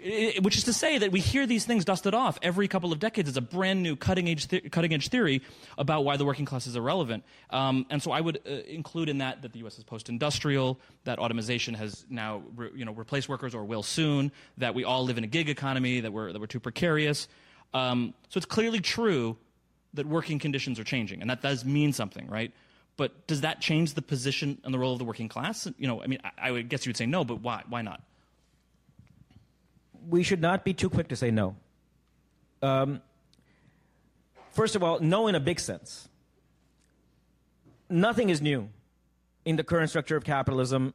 [0.02, 2.98] It, which is to say that we hear these things dusted off every couple of
[2.98, 5.42] decades as a brand new cutting edge, th- cutting edge theory
[5.76, 7.22] about why the working class is irrelevant.
[7.50, 9.76] Um, and so I would uh, include in that that the U.S.
[9.76, 14.74] is post-industrial, that automation has now re- you know replaced workers or will soon, that
[14.74, 17.28] we all live in a gig economy, that we're that we're too precarious.
[17.74, 19.36] Um, so it's clearly true
[19.92, 22.52] that working conditions are changing, and that does mean something, right?
[23.00, 25.66] But does that change the position and the role of the working class?
[25.78, 27.62] You know, I mean, I, I would guess you would say no, but why?
[27.66, 28.02] Why not?
[30.10, 31.56] We should not be too quick to say no.
[32.60, 33.00] Um,
[34.50, 36.10] first of all, no in a big sense.
[37.88, 38.68] Nothing is new
[39.46, 40.92] in the current structure of capitalism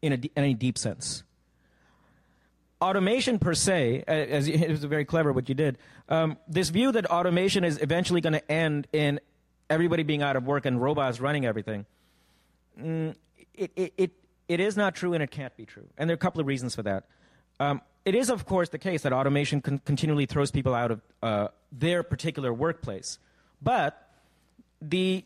[0.00, 1.22] in, a, in any deep sense.
[2.80, 5.76] Automation per se, as it was very clever what you did.
[6.08, 9.20] Um, this view that automation is eventually going to end in
[9.70, 11.86] everybody being out of work and robots running everything,
[12.80, 13.14] mm,
[13.54, 14.10] it, it, it,
[14.48, 15.86] it is not true and it can't be true.
[15.96, 17.04] And there are a couple of reasons for that.
[17.60, 21.00] Um, it is, of course, the case that automation con- continually throws people out of
[21.22, 23.18] uh, their particular workplace.
[23.60, 24.10] But
[24.80, 25.24] the,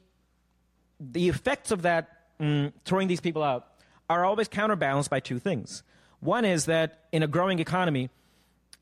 [0.99, 2.09] the effects of that
[2.41, 3.69] mm, throwing these people out
[4.09, 5.83] are always counterbalanced by two things.
[6.21, 8.11] One is that in a growing economy,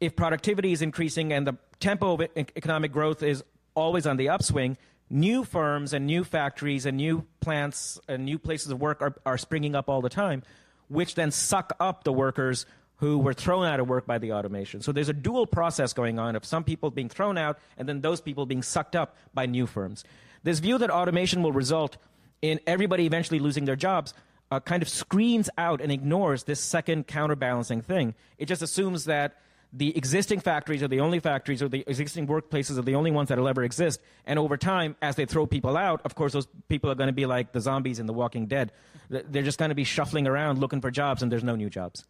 [0.01, 3.45] if productivity is increasing and the tempo of economic growth is
[3.75, 4.77] always on the upswing,
[5.11, 9.37] new firms and new factories and new plants and new places of work are, are
[9.37, 10.43] springing up all the time,
[10.89, 12.65] which then suck up the workers
[12.97, 14.83] who were thrown out of work by the automation.
[14.83, 18.03] So there's a dual process going on of some people being thrown out and then
[18.03, 20.05] those people being sucked up by new firms.
[20.43, 21.97] This view that automation will result
[22.41, 24.15] in everybody eventually losing their jobs
[24.51, 28.15] uh, kind of screens out and ignores this second counterbalancing thing.
[28.39, 29.37] It just assumes that
[29.73, 33.29] the existing factories are the only factories or the existing workplaces are the only ones
[33.29, 34.01] that will ever exist.
[34.27, 37.13] And over time, as they throw people out, of course, those people are going to
[37.13, 38.73] be like the zombies in The Walking Dead.
[39.09, 42.05] They're just going to be shuffling around looking for jobs, and there's no new jobs.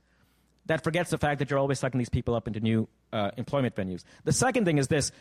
[0.67, 3.75] That forgets the fact that you're always sucking these people up into new uh, employment
[3.75, 4.05] venues.
[4.25, 5.13] The second thing is this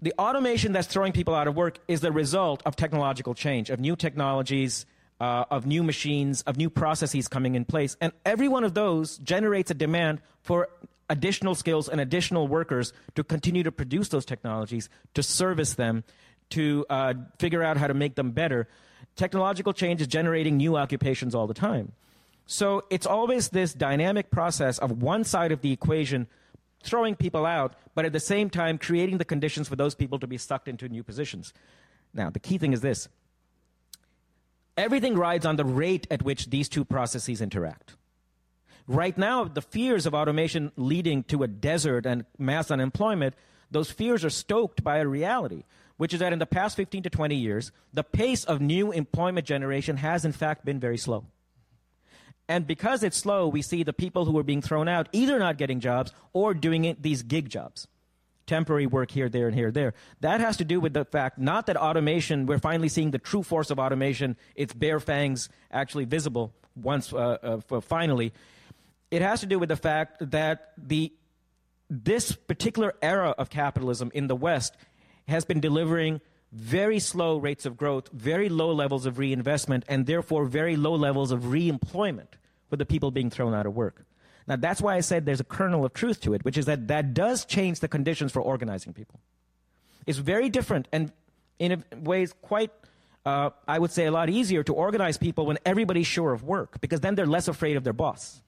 [0.00, 3.80] the automation that's throwing people out of work is the result of technological change, of
[3.80, 4.86] new technologies.
[5.18, 7.96] Uh, of new machines, of new processes coming in place.
[8.02, 10.68] And every one of those generates a demand for
[11.08, 16.04] additional skills and additional workers to continue to produce those technologies, to service them,
[16.50, 18.68] to uh, figure out how to make them better.
[19.16, 21.92] Technological change is generating new occupations all the time.
[22.46, 26.28] So it's always this dynamic process of one side of the equation
[26.82, 30.26] throwing people out, but at the same time creating the conditions for those people to
[30.26, 31.52] be sucked into new positions.
[32.14, 33.08] Now, the key thing is this
[34.76, 37.96] Everything rides on the rate at which these two processes interact.
[38.88, 43.34] Right now, the fears of automation leading to a desert and mass unemployment,
[43.70, 45.64] those fears are stoked by a reality,
[45.96, 49.46] which is that in the past 15 to 20 years, the pace of new employment
[49.46, 51.24] generation has in fact been very slow.
[52.48, 55.58] And because it's slow, we see the people who are being thrown out either not
[55.58, 57.88] getting jobs or doing it, these gig jobs
[58.46, 59.92] temporary work here, there, and here, there.
[60.20, 63.42] That has to do with the fact not that automation, we're finally seeing the true
[63.42, 68.32] force of automation, its bare fangs actually visible once, uh, uh, finally.
[69.10, 71.12] It has to do with the fact that the,
[71.88, 74.76] this particular era of capitalism in the West
[75.28, 76.20] has been delivering
[76.52, 81.30] very slow rates of growth, very low levels of reinvestment, and therefore very low levels
[81.30, 82.28] of reemployment
[82.68, 84.06] for the people being thrown out of work.
[84.48, 86.88] Now, that's why I said there's a kernel of truth to it, which is that
[86.88, 89.20] that does change the conditions for organizing people.
[90.06, 91.12] It's very different and
[91.58, 92.70] in ways quite,
[93.24, 96.80] uh, I would say, a lot easier to organize people when everybody's sure of work,
[96.80, 98.40] because then they're less afraid of their boss.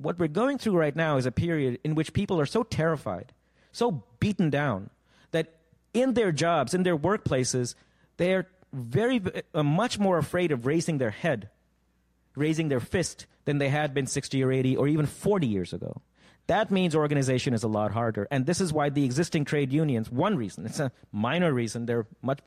[0.00, 3.32] What we're going through right now is a period in which people are so terrified,
[3.72, 4.90] so beaten down,
[5.30, 5.54] that
[5.94, 7.74] in their jobs, in their workplaces,
[8.16, 9.22] they're very,
[9.54, 11.50] uh, much more afraid of raising their head,
[12.34, 16.02] raising their fist, than they had been 60 or 80 or even 40 years ago.
[16.48, 18.28] That means organization is a lot harder.
[18.30, 22.00] And this is why the existing trade unions, one reason, it's a minor reason, there
[22.00, 22.40] are much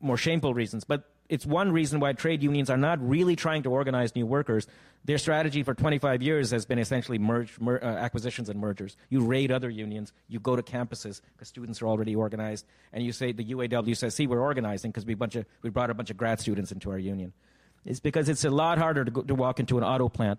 [0.00, 3.70] more shameful reasons, but it's one reason why trade unions are not really trying to
[3.70, 4.66] organize new workers.
[5.06, 8.98] Their strategy for 25 years has been essentially merge, mer, uh, acquisitions and mergers.
[9.08, 13.12] You raid other unions, you go to campuses because students are already organized, and you
[13.12, 15.16] say the UAW says, "See, we're organizing because we,
[15.62, 17.32] we brought a bunch of grad students into our union."
[17.86, 20.38] It's because it's a lot harder to, go, to walk into an auto plant.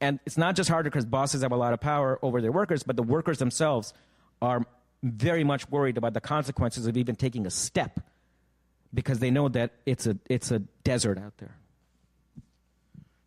[0.00, 2.84] And it's not just harder because bosses have a lot of power over their workers,
[2.84, 3.92] but the workers themselves
[4.40, 4.64] are
[5.02, 7.98] very much worried about the consequences of even taking a step
[8.94, 11.56] because they know that it's a, it's a desert out there.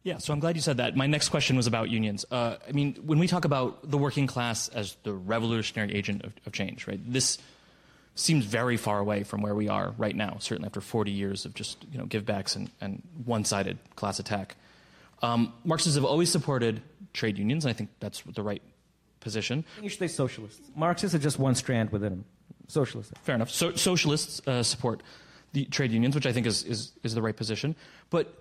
[0.03, 0.95] Yeah, so I'm glad you said that.
[0.95, 2.25] My next question was about unions.
[2.32, 6.32] Uh, I mean, when we talk about the working class as the revolutionary agent of,
[6.45, 6.99] of change, right?
[7.06, 7.39] This
[8.15, 11.53] seems very far away from where we are right now, certainly after 40 years of
[11.53, 14.56] just you know, givebacks and, and one sided class attack.
[15.21, 18.62] Um, Marxists have always supported trade unions, and I think that's the right
[19.19, 19.65] position.
[19.82, 20.62] You should say socialists.
[20.73, 22.25] Marxists are just one strand within them.
[22.69, 23.13] Socialists.
[23.23, 23.49] Fair enough.
[23.49, 25.03] So, socialists uh, support
[25.58, 27.76] the trade unions, which I think is, is, is the right position.
[28.10, 28.34] But,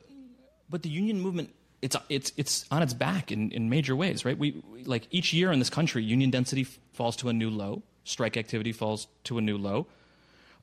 [0.69, 1.51] but the union movement
[1.83, 4.37] it's it's it's on its back in, in major ways, right?
[4.37, 7.83] We like each year in this country, union density f- falls to a new low
[8.07, 9.87] strike activity falls to a new low.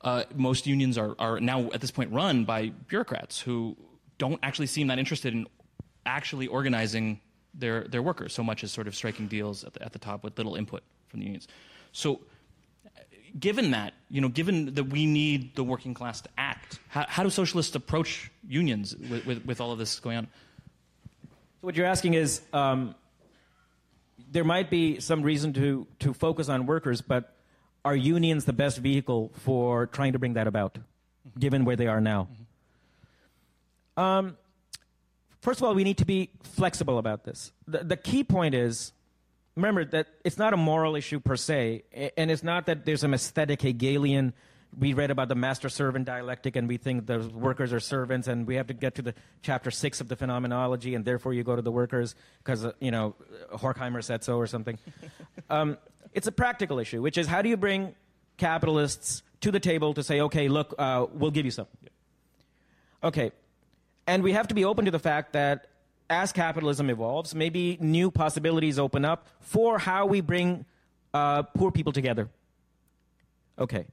[0.02, 3.76] Uh, most unions are, are now at this point run by bureaucrats who
[4.18, 5.46] don't actually seem that interested in
[6.06, 7.20] actually organizing
[7.54, 10.24] their, their workers so much as sort of striking deals at the, at the top
[10.24, 11.48] with little input from the unions.
[11.92, 12.22] So,
[13.39, 17.24] given that, you know, given that we need the working class to act, how, how
[17.24, 20.28] do socialists approach unions with, with, with, all of this going on?
[21.24, 21.30] So,
[21.62, 22.96] what you're asking is um,
[24.32, 27.36] there might be some reason to, to focus on workers, but
[27.86, 31.39] are unions the best vehicle for trying to bring that about, mm-hmm.
[31.39, 32.28] given where they are now?
[32.32, 34.04] Mm-hmm.
[34.04, 34.38] Um,
[35.41, 37.52] first of all, we need to be flexible about this.
[37.67, 38.91] The, the key point is
[39.56, 41.84] remember that it's not a moral issue per se,
[42.18, 44.34] and it's not that there's an aesthetic Hegelian.
[44.78, 48.48] We read about the master servant dialectic and we think the workers are servants and
[48.48, 49.13] we have to get to the
[49.44, 52.89] chapter six of the phenomenology and therefore you go to the workers because uh, you
[52.89, 53.13] know
[53.52, 54.80] horkheimer said so or something.
[55.50, 55.78] Um,
[56.13, 57.94] it's a practical issue which is how do you bring
[58.38, 61.68] capitalists to the table to say okay look uh, we'll give you some.
[63.04, 63.32] Okay.
[64.08, 65.68] And we have to be open to the fact that
[66.10, 70.66] as capitalism evolves maybe new possibilities open up for how we bring
[71.13, 72.30] uh, poor people together
[73.58, 73.86] okay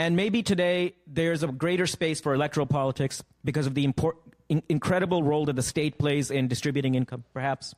[0.00, 4.16] and maybe today there's a greater space for electoral politics because of the import,
[4.48, 7.74] in, incredible role that the state plays in distributing income, perhaps.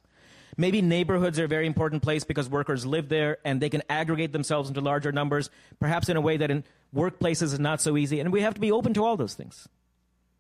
[0.56, 4.32] Maybe neighborhoods are a very important place because workers live there and they can aggregate
[4.32, 5.50] themselves into larger numbers,
[5.80, 6.62] perhaps in a way that in
[6.94, 8.20] workplaces is not so easy.
[8.20, 9.66] And we have to be open to all those things,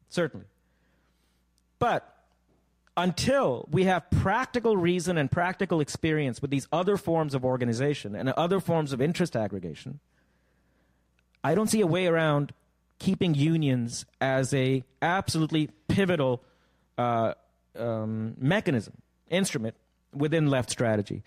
[0.08, 0.46] certainly.
[1.80, 2.11] But
[2.96, 8.28] until we have practical reason and practical experience with these other forms of organization and
[8.30, 10.00] other forms of interest aggregation,
[11.42, 12.52] I don't see a way around
[12.98, 16.42] keeping unions as a absolutely pivotal
[16.98, 17.34] uh,
[17.76, 18.94] um, mechanism,
[19.28, 19.74] instrument
[20.14, 21.22] within left strategy.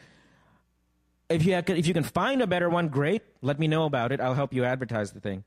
[1.28, 3.24] If you, have, if you can find a better one, great.
[3.41, 4.22] Let me know about it.
[4.22, 5.43] I'll help you advertise the thing.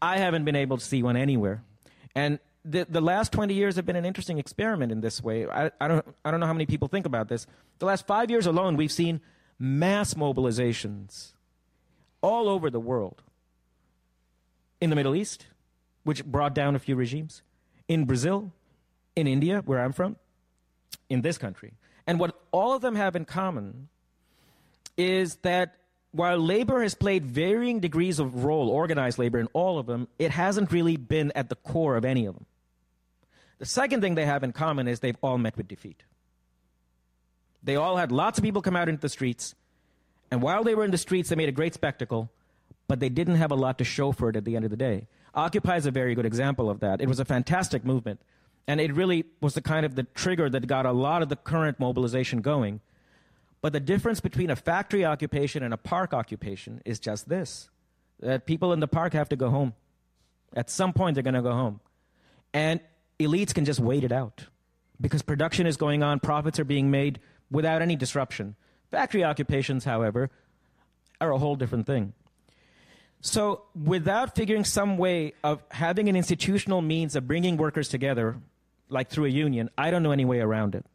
[0.00, 1.62] I haven't been able to see one anywhere.
[2.14, 5.46] And the, the last 20 years have been an interesting experiment in this way.
[5.46, 7.46] I, I, don't, I don't know how many people think about this.
[7.78, 9.20] The last five years alone, we've seen
[9.58, 11.32] mass mobilizations
[12.20, 13.22] all over the world
[14.80, 15.46] in the Middle East,
[16.04, 17.42] which brought down a few regimes,
[17.88, 18.52] in Brazil,
[19.16, 20.16] in India, where I'm from,
[21.08, 21.72] in this country.
[22.06, 23.88] And what all of them have in common
[24.96, 25.77] is that
[26.12, 30.30] while labor has played varying degrees of role, organized labor in all of them, it
[30.30, 32.46] hasn't really been at the core of any of them.
[33.58, 36.04] The second thing they have in common is they've all met with defeat.
[37.62, 39.54] They all had lots of people come out into the streets,
[40.30, 42.30] and while they were in the streets, they made a great spectacle,
[42.86, 44.76] but they didn't have a lot to show for it at the end of the
[44.76, 45.06] day.
[45.34, 47.00] Occupy is a very good example of that.
[47.00, 48.20] It was a fantastic movement,
[48.66, 51.36] and it really was the kind of the trigger that got a lot of the
[51.36, 52.80] current mobilization going.
[53.60, 57.68] But the difference between a factory occupation and a park occupation is just this
[58.20, 59.74] that people in the park have to go home.
[60.54, 61.80] At some point, they're going to go home.
[62.52, 62.80] And
[63.20, 64.46] elites can just wait it out
[65.00, 68.56] because production is going on, profits are being made without any disruption.
[68.90, 70.30] Factory occupations, however,
[71.20, 72.12] are a whole different thing.
[73.20, 78.36] So, without figuring some way of having an institutional means of bringing workers together,
[78.88, 80.86] like through a union, I don't know any way around it.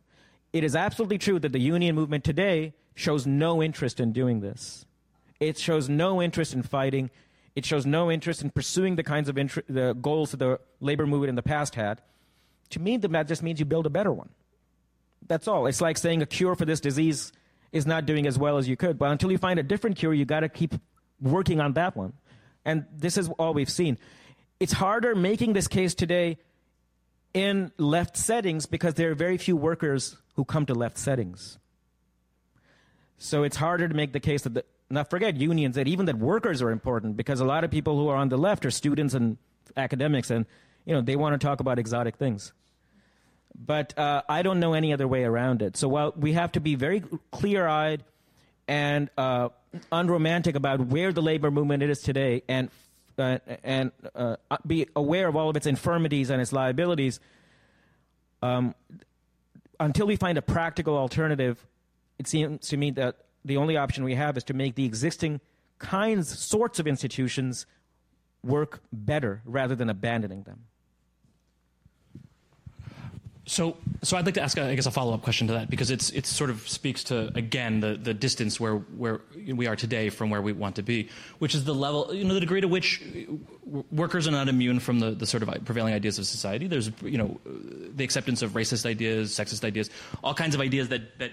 [0.54, 4.86] It is absolutely true that the union movement today shows no interest in doing this.
[5.40, 7.10] It shows no interest in fighting.
[7.56, 11.30] It shows no interest in pursuing the kinds of the goals that the labor movement
[11.30, 12.02] in the past had.
[12.70, 14.30] To me, that just means you build a better one.
[15.28, 15.66] That's all.
[15.66, 17.32] It's like saying a cure for this disease
[17.72, 19.00] is not doing as well as you could.
[19.00, 20.76] But until you find a different cure, you got to keep
[21.20, 22.14] working on that one.
[22.64, 23.98] And this is all we've seen.
[24.60, 26.38] It's harder making this case today
[27.34, 31.58] in left settings because there are very few workers who come to left settings.
[33.18, 36.18] So it's harder to make the case that, the, not forget unions, that even that
[36.18, 39.14] workers are important because a lot of people who are on the left are students
[39.14, 39.38] and
[39.78, 40.46] academics and,
[40.86, 42.52] you know, they want to talk about exotic things.
[43.56, 45.78] But uh, I don't know any other way around it.
[45.78, 48.04] So while we have to be very clear eyed
[48.68, 49.50] and uh,
[49.92, 52.70] unromantic about where the labor movement is today and,
[53.18, 57.20] uh, and uh, be aware of all of its infirmities and its liabilities,
[58.42, 58.74] um,
[59.86, 61.66] until we find a practical alternative,
[62.18, 65.42] it seems to me that the only option we have is to make the existing
[65.80, 67.66] kinds, sorts of institutions
[68.44, 70.66] work better rather than abandoning them.
[73.46, 75.92] So, so I'd like to ask, uh, I guess, a follow-up question to that because
[75.92, 79.20] it's it sort of speaks to again the the distance where where
[79.54, 82.34] we are today from where we want to be, which is the level, you know,
[82.34, 83.02] the degree to which
[83.92, 86.68] workers are not immune from the, the sort of prevailing ideas of society.
[86.68, 89.90] There's, you know, the acceptance of racist ideas, sexist ideas,
[90.24, 91.32] all kinds of ideas that that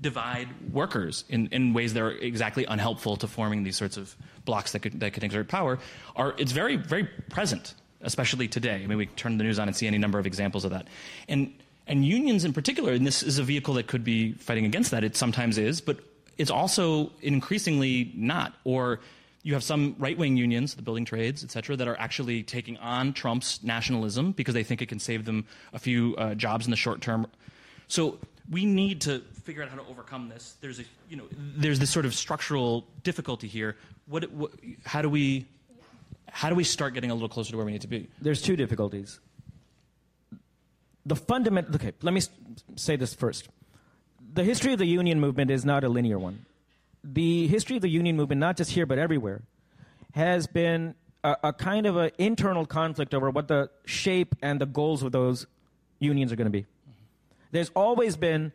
[0.00, 4.72] divide workers in, in ways that are exactly unhelpful to forming these sorts of blocks
[4.72, 5.78] that could that could exert power.
[6.16, 8.82] Are it's very very present especially today.
[8.82, 10.88] I mean, we turn the news on and see any number of examples of that.
[11.28, 11.52] And,
[11.86, 15.04] and unions in particular, and this is a vehicle that could be fighting against that,
[15.04, 15.98] it sometimes is, but
[16.38, 18.54] it's also increasingly not.
[18.64, 19.00] Or
[19.42, 22.76] you have some right wing unions, the building trades, et cetera, that are actually taking
[22.78, 26.70] on Trump's nationalism because they think it can save them a few uh, jobs in
[26.70, 27.26] the short term.
[27.88, 28.18] So
[28.50, 30.56] we need to figure out how to overcome this.
[30.60, 33.76] There's a, you know, there's this sort of structural difficulty here.
[34.06, 34.52] What, what,
[34.84, 35.46] how do we
[36.32, 38.08] how do we start getting a little closer to where we need to be?
[38.20, 39.20] There's two difficulties.
[41.04, 42.22] The fundamental, okay, let me
[42.74, 43.50] say this first.
[44.32, 46.46] The history of the union movement is not a linear one.
[47.04, 49.42] The history of the union movement, not just here but everywhere,
[50.14, 54.66] has been a, a kind of an internal conflict over what the shape and the
[54.66, 55.46] goals of those
[55.98, 56.64] unions are going to be.
[57.50, 58.52] There's always been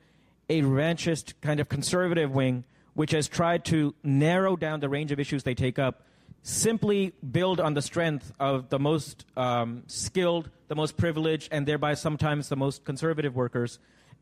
[0.49, 2.63] a revanchist kind of conservative wing
[2.95, 6.01] which has tried to narrow down the range of issues they take up
[6.47, 11.93] simply build on the strength of the most um, skilled, the most privileged, and thereby
[11.93, 13.79] sometimes the most conservative workers,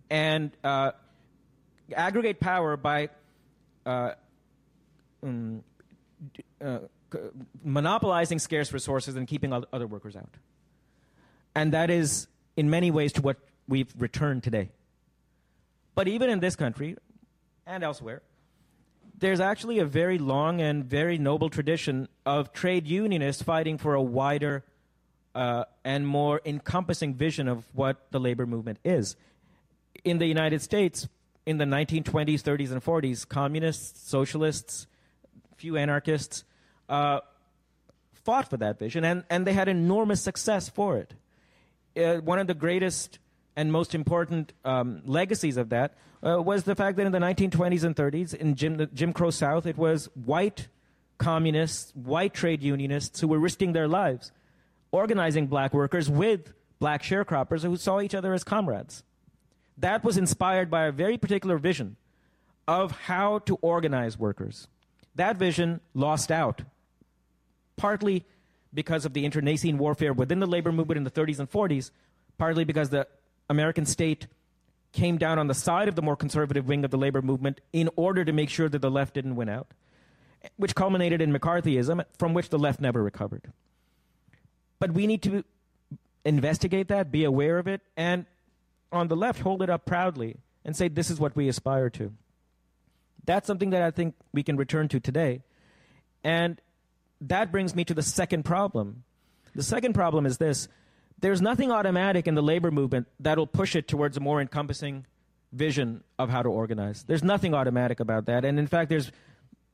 [0.09, 0.91] and uh,
[1.95, 3.09] aggregate power by
[3.85, 4.13] uh,
[5.21, 5.63] um,
[6.59, 6.79] uh,
[7.63, 10.33] monopolizing scarce resources and keeping other workers out.
[11.53, 14.71] And that is, in many ways, to what we've returned today.
[15.93, 16.97] But even in this country
[17.67, 18.23] and elsewhere,
[19.17, 24.01] there's actually a very long and very noble tradition of trade unionists fighting for a
[24.01, 24.63] wider
[25.33, 29.15] uh, and more encompassing vision of what the labor movement is.
[30.03, 31.07] In the United States,
[31.45, 34.87] in the 1920s, 30s, and 40s, communists, socialists,
[35.57, 36.43] few anarchists
[36.89, 37.19] uh,
[38.13, 41.13] fought for that vision, and, and they had enormous success for it.
[41.97, 43.19] Uh, one of the greatest
[43.55, 45.93] and most important um, legacies of that
[46.23, 49.65] uh, was the fact that in the 1920s and 30s, in Jim, Jim Crow South,
[49.65, 50.67] it was white
[51.17, 54.31] communists, white trade unionists who were risking their lives,
[54.91, 59.03] organizing black workers with black sharecroppers who saw each other as comrades.
[59.77, 61.95] That was inspired by a very particular vision
[62.67, 64.67] of how to organize workers.
[65.15, 66.61] That vision lost out,
[67.77, 68.25] partly
[68.73, 71.91] because of the internecine warfare within the labor movement in the 30s and 40s,
[72.37, 73.07] partly because the
[73.49, 74.27] American state
[74.91, 77.89] came down on the side of the more conservative wing of the labor movement in
[77.95, 79.67] order to make sure that the left didn't win out,
[80.55, 83.51] which culminated in McCarthyism, from which the left never recovered.
[84.79, 85.43] But we need to
[86.23, 88.25] investigate that, be aware of it, and
[88.91, 92.13] on the left, hold it up proudly and say, this is what we aspire to.
[93.25, 95.41] That's something that I think we can return to today.
[96.23, 96.59] And
[97.21, 99.03] that brings me to the second problem.
[99.53, 100.67] The second problem is this
[101.19, 105.05] there's nothing automatic in the labor movement that'll push it towards a more encompassing
[105.51, 107.03] vision of how to organize.
[107.03, 108.43] There's nothing automatic about that.
[108.43, 109.11] And in fact, there's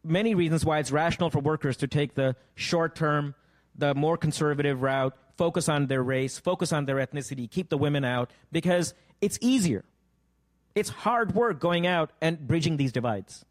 [0.04, 3.36] many reasons why it's rational for workers to take the short term,
[3.76, 8.06] the more conservative route, focus on their race, focus on their ethnicity, keep the women
[8.06, 9.84] out, because it's easier.
[10.76, 13.44] It's hard work going out and bridging these divides.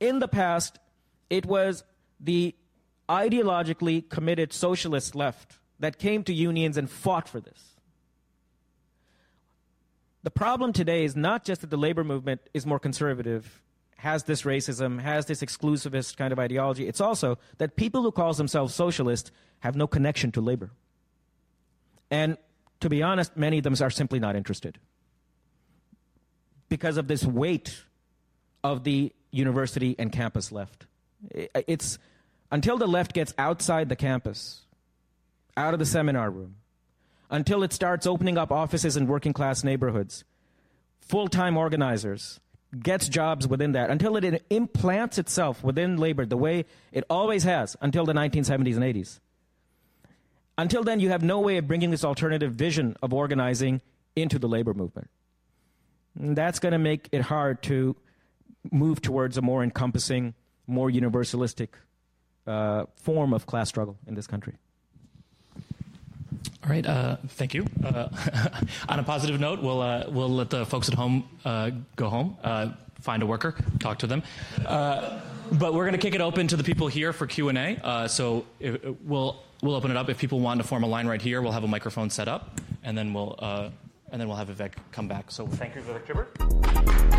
[0.00, 0.78] In the past,
[1.30, 1.84] it was
[2.20, 2.54] the
[3.08, 7.76] ideologically committed socialist left that came to unions and fought for this.
[10.22, 13.62] The problem today is not just that the labor movement is more conservative,
[13.98, 16.86] has this racism, has this exclusivist kind of ideology.
[16.86, 20.70] It's also that people who call themselves socialist have no connection to labor.
[22.10, 22.36] And
[22.80, 24.78] to be honest, many of them are simply not interested
[26.68, 27.82] because of this weight
[28.62, 30.86] of the university and campus left.
[31.32, 31.98] It's
[32.50, 34.62] until the left gets outside the campus,
[35.58, 36.54] out of the seminar room,
[37.30, 40.24] until it starts opening up offices in working class neighborhoods,
[41.00, 42.40] full time organizers,
[42.78, 47.76] gets jobs within that, until it implants itself within labor the way it always has
[47.80, 49.20] until the 1970s and 80s.
[50.56, 53.80] Until then, you have no way of bringing this alternative vision of organizing
[54.16, 55.10] into the labor movement.
[56.18, 57.96] And that's going to make it hard to
[58.70, 60.34] move towards a more encompassing,
[60.66, 61.68] more universalistic
[62.46, 64.54] uh, form of class struggle in this country.
[66.68, 67.64] All right, uh, thank you.
[67.82, 68.08] Uh,
[68.90, 72.36] on a positive note, we'll uh, we'll let the folks at home uh, go home,
[72.44, 74.22] uh, find a worker, talk to them.
[74.64, 78.06] but we're going to kick it open to the people here for Q and A.
[78.10, 78.44] so
[79.02, 80.10] we'll we'll open it up.
[80.10, 82.60] If people want to form a line right here, we'll have a microphone set up,
[82.82, 83.34] and then we'll
[84.12, 85.30] and then we'll have Vivek come back.
[85.30, 87.17] So thank you, Vivek Chibber.